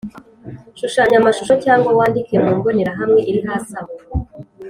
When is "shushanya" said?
0.79-1.15